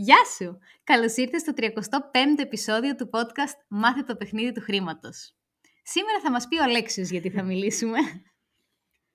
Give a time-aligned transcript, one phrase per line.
[0.00, 0.58] Γεια σου!
[0.84, 5.34] Καλώς ήρθες στο 35ο επεισόδιο του podcast «Μάθε το παιχνίδι του χρήματος».
[5.82, 7.98] Σήμερα θα μας πει ο Αλέξιος γιατί θα μιλήσουμε.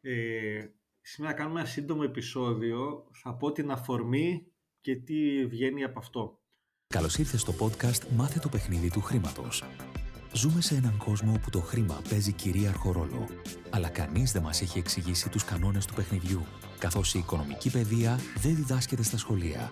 [0.01, 0.65] Ε,
[1.01, 3.07] σήμερα κάνουμε ένα σύντομο επεισόδιο.
[3.23, 4.47] Θα πω την αφορμή
[4.81, 6.39] και τι βγαίνει από αυτό.
[6.87, 9.63] Καλώς ήρθες στο podcast «Μάθε το παιχνίδι του χρήματος».
[10.33, 13.27] Ζούμε σε έναν κόσμο όπου το χρήμα παίζει κυρίαρχο ρόλο.
[13.69, 16.45] Αλλά κανείς δεν μας έχει εξηγήσει τους κανόνες του παιχνιδιού,
[16.79, 19.71] καθώς η οικονομική παιδεία δεν διδάσκεται στα σχολεία.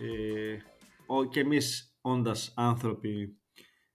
[0.00, 0.56] Ε,
[1.06, 3.38] ο, και εμείς όντας άνθρωποι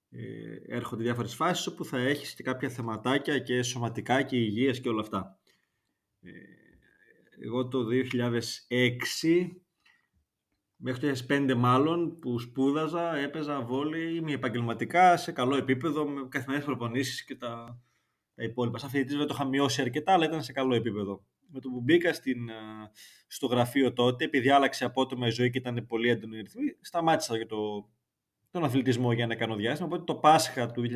[0.10, 4.90] ε, έρχονται διάφορες φάσεις όπου θα έχεις και κάποια θεματάκια και σωματικά και υγείας και
[4.90, 5.40] όλα αυτά.
[6.22, 6.32] Ε,
[7.44, 9.50] εγώ το 2006
[10.76, 16.66] μέχρι το 2005 μάλλον που σπούδαζα, έπαιζα βόλη, είμαι επαγγελματικά σε καλό επίπεδο με καθημερινές
[16.68, 17.82] προπονήσεις και τα,
[18.36, 18.78] τα υπόλοιπα.
[18.78, 21.26] Σαν φοιτητής βέβαια το είχα μειώσει αρκετά, αλλά ήταν σε καλό επίπεδο.
[21.52, 22.50] Με το που μπήκα στην,
[23.28, 27.36] στο γραφείο τότε, επειδή άλλαξε απότομα η ζωή και ήταν πολύ έντονη η ρυθμή, σταμάτησα
[27.36, 27.90] για το,
[28.52, 29.88] τον αθλητισμό για να κάνω διάστημα.
[29.88, 30.90] Οπότε το Πάσχα του 2006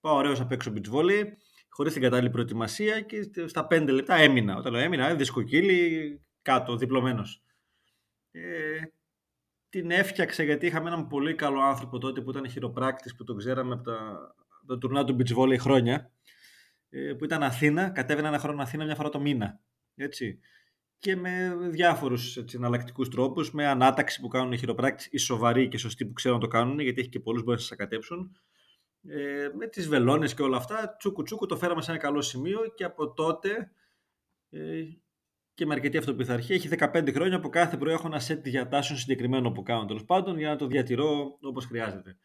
[0.00, 1.22] πάω ωραίος απ' έξω beach volley,
[1.68, 4.56] χωρίς την κατάλληλη προετοιμασία και στα 5 λεπτά έμεινα.
[4.56, 7.42] Όταν λέω έμεινα, δισκοκύλι κάτω, διπλωμένος.
[8.30, 8.80] Ε,
[9.68, 13.74] την έφτιαξα γιατί είχαμε έναν πολύ καλό άνθρωπο τότε που ήταν χειροπράκτης που τον ξέραμε
[13.74, 14.34] από τα,
[14.66, 16.10] το τουρνά του beach volley χρόνια ε,
[17.18, 19.60] που ήταν Αθήνα, κατέβαινε ένα χρόνο Αθήνα μια φορά το μήνα.
[19.94, 20.38] Έτσι.
[20.98, 25.78] Και με διάφορους έτσι, εναλλακτικούς τρόπους, με ανάταξη που κάνουν οι χειροπράκτες, οι σοβαροί και
[25.78, 28.36] σωστοί που ξέρουν να το κάνουν, γιατί έχει και πολλούς που μπορεί να σας ακατέψουν.
[29.08, 32.58] Ε, με τις βελόνες και όλα αυτά, τσούκου τσούκου το φέραμε σε ένα καλό σημείο
[32.74, 33.70] και από τότε
[34.50, 34.82] ε,
[35.54, 36.54] και με αρκετή αυτοπιθαρχία.
[36.54, 40.38] Έχει 15 χρόνια που κάθε πρωί έχω ένα σετ διατάσεων συγκεκριμένο που κάνω τέλος πάντων
[40.38, 42.18] για να το διατηρώ όπως χρειάζεται.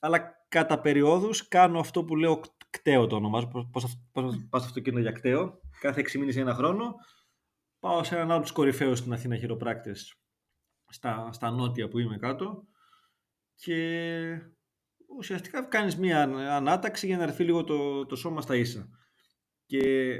[0.00, 2.40] Αλλά κατά περιόδους κάνω αυτό που λέω
[2.70, 3.48] κταίο το ονομάζω.
[3.48, 5.60] Πώ πας στο αυτοκίνητο για κταίο.
[5.80, 6.94] Κάθε 6 μήνες ή ένα χρόνο
[7.78, 10.14] πάω σε έναν άλλο τους κορυφαίους στην Αθήνα χειροπράκτες
[10.88, 12.66] στα, στα νότια που είμαι κάτω
[13.54, 14.40] και
[15.16, 16.22] ουσιαστικά κάνεις μία
[16.56, 18.88] ανάταξη για να έρθει λίγο το, το σώμα στα ίσα.
[19.66, 20.16] Και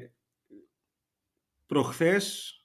[1.67, 2.56] προχθές,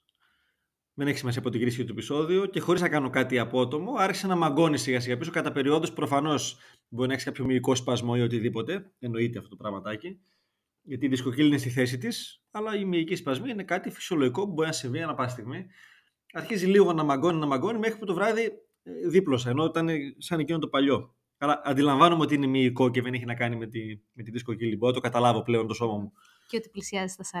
[0.94, 4.26] δεν έχει σημασία από την κρίση του επεισόδιο, και χωρίς να κάνω κάτι απότομο, άρχισε
[4.26, 5.30] να μαγκώνει σιγά σιγά πίσω.
[5.30, 6.58] Κατά περιόδους προφανώς
[6.88, 8.92] μπορεί να έχεις κάποιο μυϊκό σπασμό ή οτιδήποτε.
[8.98, 10.20] Εννοείται αυτό το πραγματάκι.
[10.82, 14.52] Γιατί η δισκοκύλη είναι στη θέση της, αλλά η μυϊκή σπασμή είναι κάτι φυσιολογικό που
[14.52, 15.66] μπορεί να συμβεί ανά πάση στιγμή.
[16.32, 18.42] Αρχίζει λίγο να μαγκώνει, να μαγκώνει, μέχρι που το βράδυ
[18.82, 19.88] ε, δίπλωσα, ενώ ήταν
[20.18, 21.14] σαν εκείνο το παλιό.
[21.38, 23.80] Άρα αντιλαμβάνομαι ότι είναι μυϊκό και δεν έχει να κάνει με τη,
[24.12, 24.76] με τη δισκοκύλη.
[24.76, 26.12] Μπορώ να το καταλάβω πλέον το σώμα μου.
[26.46, 27.40] Και ότι πλησιάζει στα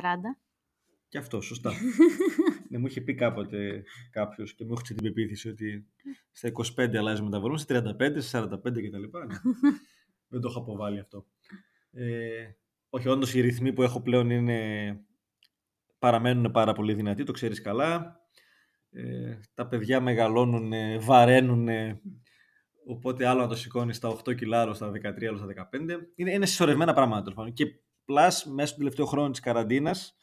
[1.08, 1.72] Και αυτό, σωστά.
[2.72, 5.86] ναι, μου είχε πει κάποτε κάποιος και μου έχει την πεποίθηση ότι
[6.32, 9.02] στα 25 αλλάζει μεταβολή, στα 35, στα 45 κτλ.
[9.02, 9.36] Ναι.
[10.28, 11.26] Δεν το έχω αποβάλει αυτό.
[11.90, 12.48] Ε,
[12.90, 15.00] όχι, όντως οι ρυθμοί που έχω πλέον είναι,
[15.98, 18.20] παραμένουν πάρα πολύ δυνατοί, το ξέρεις καλά.
[18.90, 21.68] Ε, τα παιδιά μεγαλώνουν, βαραίνουν,
[22.86, 25.78] οπότε άλλο να το σηκώνεις στα 8 κιλά, άλλο στα 13, άλλο στα 15.
[26.14, 27.50] Είναι, είναι συσσωρευμένα πράγματα.
[27.50, 27.66] Και
[28.04, 30.16] πλάς, μέσα του τελευταίου χρόνου της καραντίνας,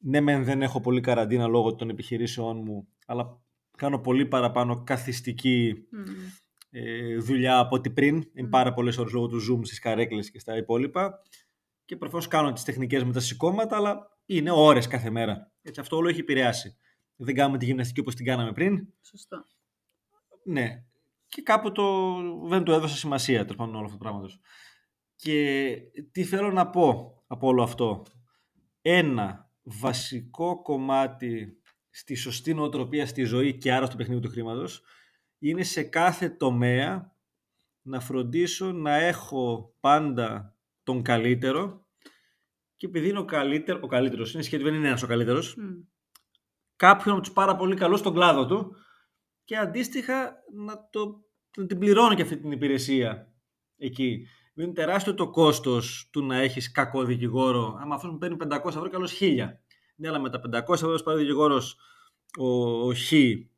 [0.00, 3.40] ναι μεν δεν έχω πολύ καραντίνα λόγω των επιχειρήσεών μου, αλλά
[3.76, 5.74] κάνω πολύ παραπάνω καθιστική
[6.70, 8.30] ε, δουλειά από ό,τι πριν.
[8.34, 11.22] Είναι πάρα πολλές ώρες λόγω του Zoom στις καρέκλες και στα υπόλοιπα.
[11.84, 15.52] Και προφανώς κάνω τις τεχνικές με τα σηκώματα, αλλά είναι ώρες κάθε μέρα.
[15.62, 16.76] Έτσι, αυτό όλο έχει επηρεάσει.
[17.16, 18.88] Δεν κάνουμε τη γυμναστική όπως την κάναμε πριν.
[19.00, 19.46] Σωστό.
[20.44, 20.84] Ναι.
[21.26, 22.06] Και κάπου το,
[22.48, 24.28] δεν του έδωσα σημασία τέλος πάντων όλο αυτό το πράγμα.
[25.16, 25.76] Και
[26.12, 28.02] τι θέλω να πω από όλο αυτό.
[28.82, 31.60] Ένα, βασικό κομμάτι
[31.90, 34.82] στη σωστή νοοτροπία στη ζωή και άρα στο παιχνίδι του χρήματος
[35.38, 37.16] είναι σε κάθε τομέα
[37.82, 41.86] να φροντίσω να έχω πάντα τον καλύτερο
[42.76, 45.84] και επειδή είναι ο, καλύτερο, ο καλύτερος, είναι σχετικά δεν είναι ένας ο καλύτερος, mm.
[46.76, 48.76] κάποιον από τους πάρα πολύ καλούς στον κλάδο του
[49.44, 51.24] και αντίστοιχα να, το,
[51.56, 53.32] να την πληρώνω και αυτή την υπηρεσία
[53.76, 54.26] εκεί.
[54.62, 57.78] Είναι τεράστιο το κόστος του να έχεις κακό δικηγόρο.
[57.80, 59.60] Άμα αυτός μου παίρνει 500 ευρώ, καλώς 1000.
[59.96, 61.62] Ναι, αλλά με τα 500 ευρώ που πάρει ο δικηγόρο
[62.38, 62.46] ο,
[62.86, 63.12] ο Χ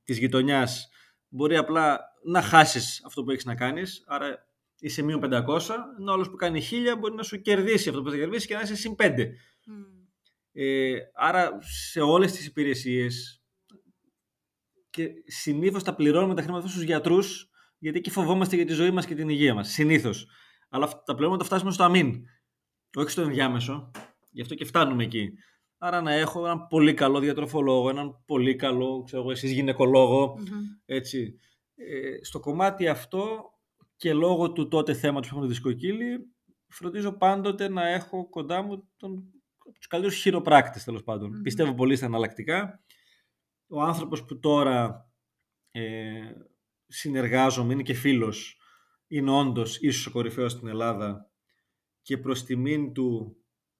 [0.05, 0.89] της γειτονιάς,
[1.29, 4.05] μπορεί απλά να χάσεις αυτό που έχεις να κάνεις.
[4.07, 4.47] Άρα
[4.79, 8.17] είσαι μείον 500, ενώ άλλος που κάνει 1000 μπορεί να σου κερδίσει αυτό που θα
[8.17, 9.05] κερδίσει και να είσαι συν 5.
[9.09, 9.27] Mm.
[10.53, 13.43] Ε, άρα σε όλες τις υπηρεσίες
[14.91, 19.07] και συνήθως τα πληρώνουμε τα χρήματα στου γιατρούς, γιατί εκεί φοβόμαστε για τη ζωή μας
[19.07, 19.69] και την υγεία μας.
[19.69, 20.27] Συνήθως.
[20.75, 22.25] Αλλά τα πληρώνουμε το φτάσουμε στο αμήν.
[22.97, 23.91] Όχι στο ενδιάμεσο.
[24.31, 25.33] Γι' αυτό και φτάνουμε εκεί.
[25.79, 29.53] Άρα να έχω έναν πολύ καλό διατροφολόγο, έναν πολύ καλό, ξέρω εγώ, εσείς
[30.85, 31.39] έτσι.
[31.75, 33.53] Ε, στο κομμάτι αυτό
[33.97, 36.35] και λόγω του τότε θέματος που έχουμε το δισκοκύλι,
[36.69, 39.33] φροντίζω πάντοτε να έχω κοντά μου τον,
[39.75, 41.03] τους καλύτερους χειροπράκτες, τέλος
[41.43, 42.83] Πιστεύω πολύ στα εναλλακτικά.
[43.69, 45.09] Ο άνθρωπος που τώρα
[45.71, 46.33] ε,
[46.87, 48.62] συνεργάζομαι, είναι και φίλος,
[49.13, 51.31] είναι όντως ίσως ο κορυφαίος στην Ελλάδα
[52.03, 53.37] και προς τιμήν του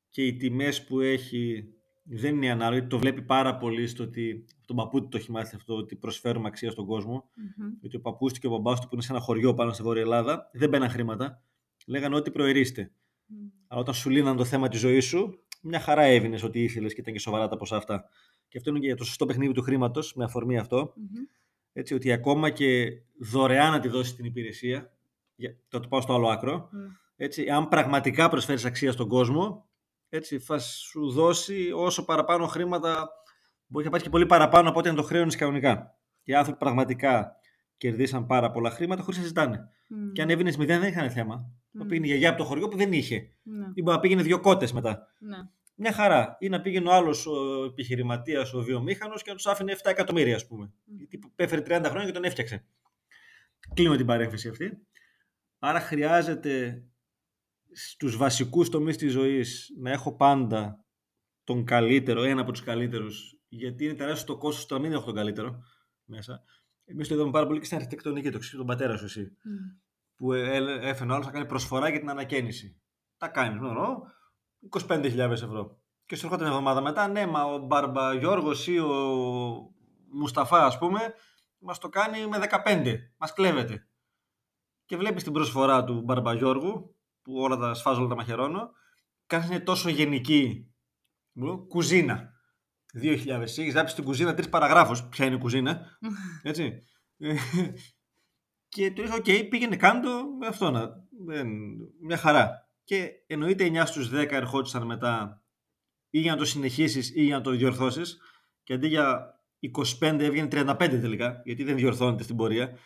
[0.09, 1.65] και οι τιμές που έχει
[2.03, 2.87] δεν είναι ανάλογη.
[2.87, 6.49] Το βλέπει πάρα πολύ στο ότι τον παππού του το έχει μάθει αυτό, ότι προσφέρουμε
[6.49, 7.25] αξία στον κόσμο.
[7.25, 7.77] Mm-hmm.
[7.81, 9.83] Γιατί ο παππούς του και ο μπαμπάς του που είναι σε ένα χωριό πάνω στη
[9.83, 11.43] Βόρεια Ελλάδα δεν μπαίναν χρήματα.
[11.87, 12.93] Λέγανε ότι προερίστε.
[12.93, 13.51] Mm.
[13.67, 17.01] Αλλά όταν σου λύναν το θέμα της ζωής σου, μια χαρά έβινε ότι ήθελες και
[17.01, 18.05] ήταν και σοβαρά τα ποσά αυτά.
[18.49, 20.93] Και αυτό είναι και για το σωστό παιχνίδι του χρήματος, με αφορμή αυτό.
[20.97, 21.39] Mm-hmm.
[21.73, 22.89] Έτσι, ότι ακόμα και
[23.19, 24.93] δωρεάν να τη δώσει την υπηρεσία,
[25.69, 26.97] θα το πάω στο άλλο άκρο, mm.
[27.17, 29.67] έτσι, αν πραγματικά προσφέρεις αξία στον κόσμο,
[30.09, 33.09] έτσι, θα σου δώσει όσο παραπάνω χρήματα,
[33.67, 35.99] μπορεί να πάει και πολύ παραπάνω από ό,τι αν το χρέωνες κανονικά.
[36.23, 37.37] Οι άνθρωποι πραγματικά
[37.77, 39.59] κερδίσαν πάρα πολλά χρήματα χωρίς να ζητάνε.
[39.59, 40.13] Mm.
[40.13, 41.51] Και αν έβαινες μηδέν δεν είχαν θέμα.
[41.79, 41.87] Mm.
[41.89, 43.21] Πήγαινε η γιαγιά από το χωριό που δεν είχε.
[43.21, 43.73] Mm.
[43.75, 45.07] Ή μπορεί να πήγαινε δύο κότες μετά.
[45.21, 45.49] Mm.
[45.75, 46.37] Μια χαρά.
[46.41, 50.35] Ή να πήγαινε ο άλλος ο επιχειρηματίας, ο βιομήχανος και να τους άφηνε 7 εκατομμύρια,
[50.35, 50.67] ας πούμε.
[50.67, 50.93] Mm.
[50.97, 52.65] Γιατί έφερε 30 χρόνια και τον έφτιαξε.
[53.75, 54.87] Κλείνω την παρέμφαση αυτή.
[55.65, 56.85] Άρα χρειάζεται
[57.73, 60.85] στους βασικούς τομείς της ζωής να έχω πάντα
[61.45, 65.05] τον καλύτερο, ένα από τους καλύτερους, γιατί είναι τεράστιο το κόστος το να μην έχω
[65.05, 65.63] τον καλύτερο
[66.05, 66.43] μέσα.
[66.85, 69.81] Εμείς το είδαμε πάρα πολύ και στην αρχιτεκτονική, το ξέρει τον πατέρα σου εσύ, mm.
[70.17, 72.81] που έφερε άλλος να κάνει προσφορά για την ανακαίνιση.
[73.17, 74.03] Τα κάνει, γνωρώ,
[74.71, 75.83] 25.000 ευρώ.
[76.07, 78.91] Και σου έρχονται μια εβδομάδα μετά, ναι, μα ο Μπαρμπα Γιώργος ή ο
[80.13, 81.15] Μουσταφά, ας πούμε,
[81.59, 82.97] μας το κάνει με 15.
[83.17, 83.87] Μας κλέβεται.
[84.85, 88.71] Και βλέπεις την προσφορά του Μπαρμπα Γιώργου, που όλα τα σφάζω, όλα τα μαχαιρώνω.
[89.27, 90.73] Κάτι είναι τόσο γενική.
[91.69, 92.31] Κουζίνα.
[93.03, 93.41] 2000.
[93.41, 95.09] Έχεις γράψει στην κουζίνα τρεις παραγράφους.
[95.09, 95.99] Ποια είναι η κουζίνα.
[96.43, 96.79] Έτσι.
[98.69, 100.91] και του λέω: Οκ, πήγαινε κάτω με αυτό να.
[102.01, 102.71] Μια χαρά.
[102.85, 105.43] Και εννοείται 9 στους 10 ερχόντουσαν μετά
[106.11, 108.19] ή για να το συνεχίσεις ή για να το διορθώσεις.
[108.63, 109.35] Και αντί για
[110.01, 112.79] 25 έβγαινε 35 τελικά, γιατί δεν διορθώνεται στην πορεία.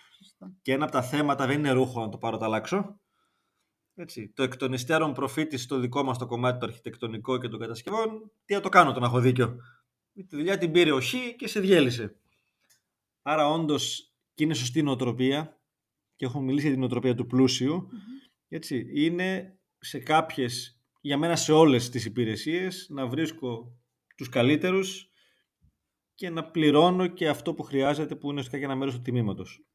[0.62, 3.00] Και ένα από τα θέματα δεν είναι ρούχο να το πάρω, το αλλάξω.
[3.94, 7.60] Έτσι, το εκ των υστέρων προφήτης στο δικό μας το κομμάτι το αρχιτεκτονικό και των
[7.60, 9.56] κατασκευών, τι να το κάνω, το να έχω δίκιο.
[10.12, 12.16] Τη δουλειά την πήρε ο Χ και σε διέλυσε.
[13.22, 15.60] Άρα, όντως, και είναι σωστή νοοτροπία,
[16.16, 17.88] και έχω μιλήσει για την νοοτροπία του πλούσιου.
[18.48, 23.78] Έτσι, είναι σε κάποιες, για μένα σε όλες τις υπηρεσίες, να βρίσκω
[24.16, 25.10] τους καλύτερους
[26.14, 29.66] και να πληρώνω και αυτό που χρειάζεται, που είναι ουσιαστικά και ένα μέρος του τιμήματος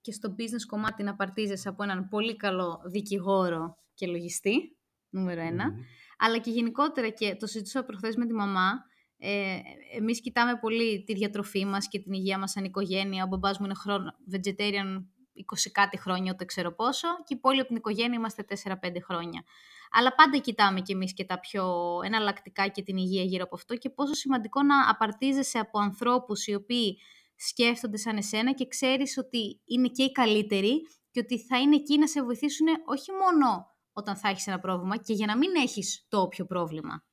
[0.00, 4.76] και στο business κομμάτι να παρτίζεσαι από έναν πολύ καλό δικηγόρο και λογιστή,
[5.10, 5.74] νούμερο ένα.
[6.18, 8.70] Αλλά και γενικότερα, και το συζητούσα προχθές με τη μαμά,
[9.18, 9.58] ε,
[9.96, 13.24] εμείς κοιτάμε πολύ τη διατροφή μας και την υγεία μας σαν οικογένεια.
[13.24, 15.04] Ο μπαμπάς μου είναι χρόνο, vegetarian
[15.34, 19.42] 20 κάτι χρόνια, ούτε ξέρω πόσο, και οι υπόλοιποι από την οικογένεια είμαστε 4-5 χρόνια.
[19.90, 21.64] Αλλά πάντα κοιτάμε κι εμείς και τα πιο
[22.04, 26.54] εναλλακτικά και την υγεία γύρω από αυτό και πόσο σημαντικό να απαρτίζεσαι από ανθρώπους οι
[26.54, 26.98] οποίοι
[27.38, 30.80] σκέφτονται σαν εσένα και ξέρεις ότι είναι και οι καλύτεροι
[31.10, 34.96] και ότι θα είναι εκεί να σε βοηθήσουν όχι μόνο όταν θα έχεις ένα πρόβλημα
[34.96, 37.04] και για να μην έχεις το όποιο πρόβλημα.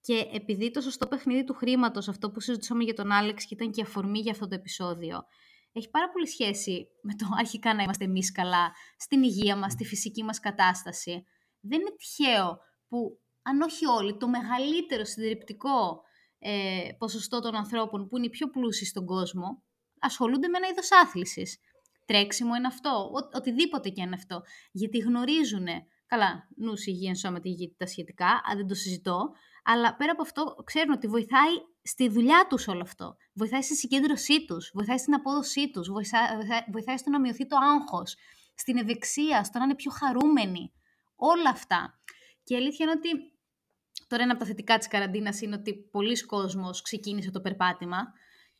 [0.00, 3.70] Και επειδή το σωστό παιχνίδι του χρήματος, αυτό που συζητήσαμε για τον Άλεξ και ήταν
[3.70, 5.22] και αφορμή για αυτό το επεισόδιο,
[5.72, 9.84] έχει πάρα πολύ σχέση με το αρχικά να είμαστε εμείς καλά στην υγεία μας, στη
[9.84, 11.24] φυσική μας κατάσταση.
[11.60, 16.02] Δεν είναι τυχαίο που, αν όχι όλοι, το μεγαλύτερο συντριπτικό
[16.42, 19.62] ε, ποσοστό των ανθρώπων που είναι οι πιο πλούσιοι στον κόσμο
[20.00, 21.58] ασχολούνται με ένα είδος άθλησης.
[22.06, 24.42] Τρέξιμο είναι αυτό, ο, οτιδήποτε και είναι αυτό.
[24.72, 25.66] Γιατί γνωρίζουν,
[26.06, 29.30] καλά, νους υγεία, σώμα, υγεία, τα σχετικά, αν δεν το συζητώ,
[29.64, 33.16] αλλά πέρα από αυτό ξέρουν ότι βοηθάει στη δουλειά τους όλο αυτό.
[33.34, 36.26] Βοηθάει στη συγκέντρωσή τους, βοηθάει στην απόδοσή τους, βοηθάει,
[36.72, 38.16] βοηθάει στο να μειωθεί το άγχος,
[38.54, 40.72] στην ευεξία, στο να είναι πιο χαρούμενοι.
[41.16, 42.00] Όλα αυτά.
[42.44, 43.32] Και η αλήθεια είναι ότι
[44.06, 48.12] Τώρα ένα από τα θετικά της καραντίνας είναι ότι πολλοί κόσμος ξεκίνησε το περπάτημα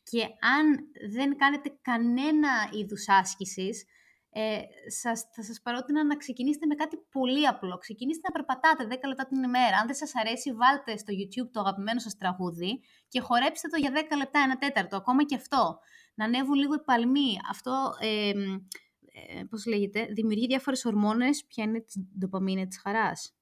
[0.03, 0.21] και
[0.57, 0.65] αν
[1.13, 3.85] δεν κάνετε κανένα είδους άσκησης,
[4.33, 4.59] ε,
[5.01, 7.77] σας, θα σας παρότεινα να ξεκινήσετε με κάτι πολύ απλό.
[7.77, 9.77] Ξεκινήστε να περπατάτε 10 λεπτά την ημέρα.
[9.77, 13.91] Αν δεν σας αρέσει, βάλτε στο YouTube το αγαπημένο σας τραγούδι και χορέψτε το για
[13.91, 15.79] 10 λεπτά, ένα τέταρτο, ακόμα και αυτό.
[16.15, 17.39] Να ανέβουν λίγο οι παλμοί.
[17.49, 21.45] Αυτό, ε, ε, πώς λέγεται, δημιουργεί διάφορες ορμόνες.
[21.45, 23.35] Ποια είναι της ντοπαμίνη της χαράς.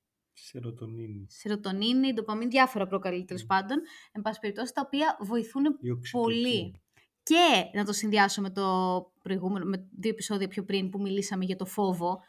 [0.45, 1.25] Σερωτονίνη.
[1.29, 3.77] Σερωτονίνη, ντοπαμίνη, διάφορα προκαλεί τέλος πάντων.
[4.11, 5.63] Εν πάση περιπτώσει, τα οποία βοηθούν
[6.11, 6.81] πολύ.
[7.23, 8.65] και να το συνδυάσω με το
[9.23, 12.19] προηγούμενο, με δύο επεισόδια πιο πριν που μιλήσαμε για το φόβο,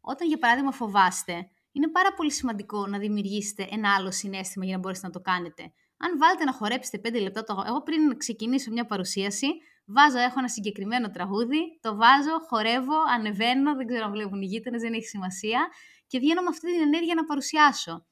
[0.00, 4.80] όταν για παράδειγμα φοβάστε, είναι πάρα πολύ σημαντικό να δημιουργήσετε ένα άλλο συνέστημα για να
[4.80, 5.62] μπορέσετε να το κάνετε.
[5.96, 7.64] Αν βάλετε να χορέψετε 5 λεπτά, το...
[7.66, 9.46] εγώ πριν ξεκινήσω μια παρουσίαση,
[9.86, 14.82] βάζω, έχω ένα συγκεκριμένο τραγούδι, το βάζω, χορεύω, ανεβαίνω, δεν ξέρω αν βλέπουν οι γείτονες,
[14.82, 15.68] δεν έχει σημασία
[16.14, 18.06] και βγαίνω με αυτή την ενέργεια να παρουσιάσω.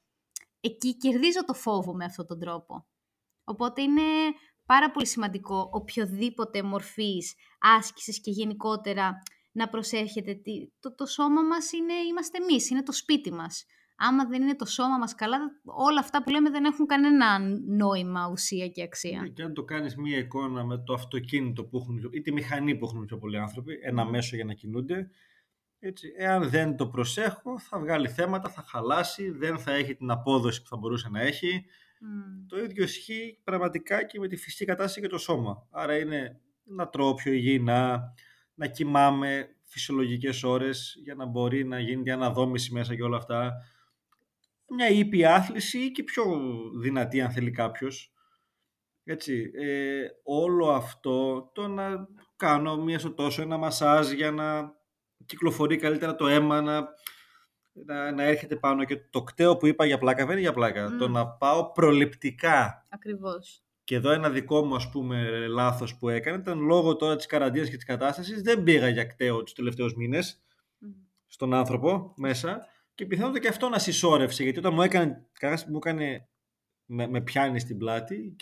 [0.61, 2.87] Εκεί κερδίζω το φόβο με αυτόν τον τρόπο.
[3.43, 4.01] Οπότε είναι
[4.65, 10.41] πάρα πολύ σημαντικό οποιοδήποτε μορφής άσκησης και γενικότερα να προσέχετε.
[10.79, 13.65] Το, το σώμα μας είναι, είμαστε εμείς, είναι το σπίτι μας.
[13.95, 18.29] Άμα δεν είναι το σώμα μας καλά, όλα αυτά που λέμε δεν έχουν κανένα νόημα,
[18.31, 19.21] ουσία και αξία.
[19.21, 22.75] Ναι, και αν το κάνεις μία εικόνα με το αυτοκίνητο που έχουν, ή τη μηχανή
[22.75, 25.09] που έχουν πιο πολλοί άνθρωποι, ένα μέσο για να κινούνται,
[25.85, 30.61] έτσι, εάν δεν το προσέχω θα βγάλει θέματα, θα χαλάσει, δεν θα έχει την απόδοση
[30.61, 31.65] που θα μπορούσε να έχει.
[32.47, 35.67] Το ίδιο ισχύει πραγματικά και με τη φυσική κατάσταση και το σώμα.
[35.71, 38.13] Άρα είναι να τρώω πιο υγιεινά,
[38.53, 43.53] να κοιμάμαι φυσιολογικές ώρες για να μπορεί να γίνει μια αναδόμηση μέσα και όλα αυτά.
[44.67, 46.23] Μια ήπια άθληση ή και πιο
[46.81, 48.13] δυνατή αν θέλει κάποιος.
[49.03, 54.81] Έτσι, ε, όλο αυτό το να κάνω μία στο τόσο ένα μασάζ για να
[55.25, 56.87] κυκλοφορεί καλύτερα το αίμα, να,
[57.73, 60.95] να, να έρχεται πάνω και το κταίο που είπα για πλάκα δεν είναι για πλάκα.
[60.99, 62.85] Το να πάω προληπτικά.
[62.89, 63.63] Ακριβώς.
[63.83, 67.69] Και εδώ ένα δικό μου ας πούμε λάθος που έκανε ήταν λόγω τώρα της καραντίνας
[67.69, 70.43] και της κατάστασης δεν πήγα για κταίο τους τελευταίους μήνες
[71.27, 75.27] στον άνθρωπο μέσα και πιθανότατα και αυτό να συσσόρευσε γιατί όταν μου έκανε,
[75.69, 76.27] μου έκανε
[76.85, 78.35] με, με πιάνει στην πλάτη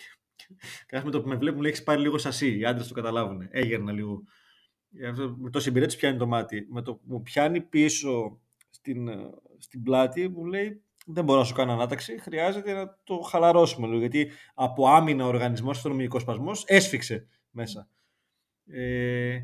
[0.87, 2.93] και με το που με βλέπει μου λέει έχεις πάρει λίγο σασί, οι άντρες το
[2.93, 4.23] καταλάβουν, έγερνα λίγο
[5.37, 9.09] με το εμπειρία της πιάνει το μάτι με το που μου πιάνει πίσω στην,
[9.57, 13.99] στην πλάτη μου λέει δεν μπορώ να σου κάνω ανάταξη, χρειάζεται να το χαλαρώσουμε λίγο,
[13.99, 17.89] γιατί από άμυνα ο οργανισμός, αυτονομικός σπασμός, έσφιξε μέσα.
[18.65, 19.39] Ε,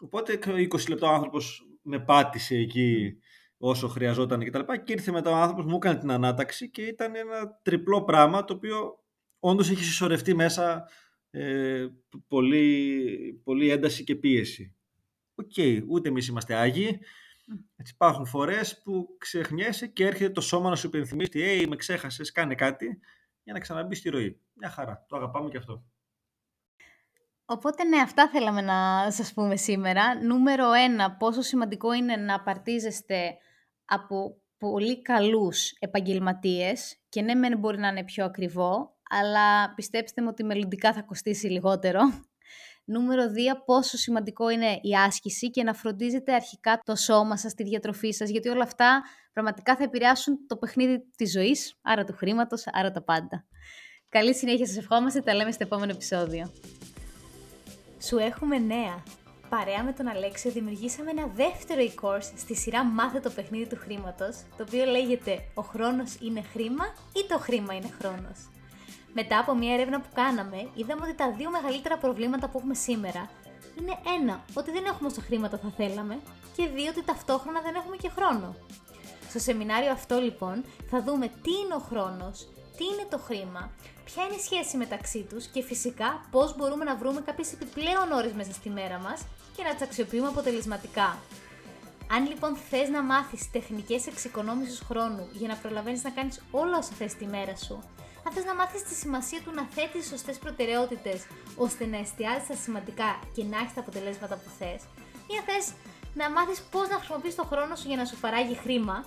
[0.00, 3.18] οπότε 20 λεπτά ο άνθρωπος με πάτησε εκεί
[3.58, 6.82] όσο χρειαζόταν και τα λοιπά και ήρθε μετά ο άνθρωπος, μου έκανε την ανάταξη και
[6.82, 9.04] ήταν ένα τριπλό πράγμα το οποίο
[9.38, 10.88] όντως έχει συσσωρευτεί μέσα
[11.30, 11.86] ε,
[12.28, 14.77] πολύ, πολύ ένταση και πίεση.
[15.38, 17.00] OK, okay, ούτε εμείς είμαστε άγιοι,
[17.76, 21.76] έτσι, υπάρχουν φορές που ξεχνιέσαι και έρχεται το σώμα να σου υπενθυμίσει ότι «Ει, με
[21.76, 23.00] ξέχασες, κάνε κάτι»
[23.42, 24.40] για να ξαναμπεί στη ροή.
[24.54, 25.04] Μια χαρά.
[25.08, 25.84] Το αγαπάμε και αυτό.
[27.44, 30.22] Οπότε ναι, αυτά θέλαμε να σας πούμε σήμερα.
[30.24, 33.36] Νούμερο ένα, πόσο σημαντικό είναι να απαρτίζεστε
[33.84, 40.28] από πολύ καλούς επαγγελματίες και ναι, μεν μπορεί να είναι πιο ακριβό, αλλά πιστέψτε μου
[40.30, 42.00] ότι μελλοντικά θα κοστίσει λιγότερο
[42.90, 47.62] Νούμερο 2, πόσο σημαντικό είναι η άσκηση και να φροντίζετε αρχικά το σώμα σας, τη
[47.62, 49.02] διατροφή σας, γιατί όλα αυτά
[49.32, 53.46] πραγματικά θα επηρεάσουν το παιχνίδι της ζωής, άρα του χρήματος, άρα τα πάντα.
[54.08, 56.52] Καλή συνέχεια σας ευχόμαστε, τα λέμε στο επόμενο επεισόδιο.
[58.02, 59.02] Σου έχουμε νέα.
[59.48, 64.36] Παρέα με τον Αλέξιο δημιουργήσαμε ένα δεύτερο e-course στη σειρά Μάθε το παιχνίδι του χρήματος,
[64.56, 68.48] το οποίο λέγεται «Ο χρόνος είναι χρήμα» ή «Το χρήμα είναι χρόνος».
[69.20, 73.30] Μετά από μια έρευνα που κάναμε, είδαμε ότι τα δύο μεγαλύτερα προβλήματα που έχουμε σήμερα
[73.78, 76.18] είναι ένα, ότι δεν έχουμε όσο χρήματα θα θέλαμε
[76.56, 78.54] και δύο, ότι ταυτόχρονα δεν έχουμε και χρόνο.
[79.28, 83.70] Στο σεμινάριο αυτό λοιπόν θα δούμε τι είναι ο χρόνος, τι είναι το χρήμα,
[84.04, 88.32] ποια είναι η σχέση μεταξύ τους και φυσικά πώς μπορούμε να βρούμε κάποιες επιπλέον ώρες
[88.32, 89.20] μέσα στη μέρα μας
[89.56, 91.18] και να τις αξιοποιούμε αποτελεσματικά.
[92.10, 96.92] Αν λοιπόν θες να μάθεις τεχνικές εξοικονόμησης χρόνου για να προλαβαίνεις να κάνεις όλα όσα
[96.98, 97.82] θες τη μέρα σου,
[98.24, 102.54] αν θες να μάθεις τη σημασία του να θέτεις σωστές προτεραιότητες ώστε να εστιάζεις στα
[102.54, 104.82] σημαντικά και να έχεις τα αποτελέσματα που θες,
[105.30, 105.72] ή αν θες
[106.14, 109.04] να μάθεις πώς να χρησιμοποιείς το χρόνο σου για να σου παράγει χρήμα,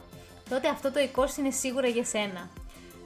[0.50, 2.50] τότε αυτό το e-course είναι σίγουρα για σένα.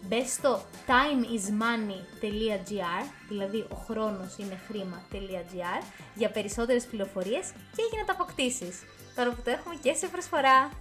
[0.07, 5.83] Μπες στο timeismoney.gr, δηλαδή ο χρόνος είναι χρήμα.gr,
[6.15, 8.83] για περισσότερες πληροφορίες και για να τα αποκτήσεις.
[9.15, 10.71] Τώρα που το έχουμε και σε προσφορά.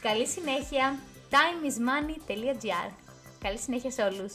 [0.00, 0.98] Καλή συνέχεια!
[1.30, 3.03] timeismoney.gr
[3.44, 4.32] Καλή συνέχεια σε όλους!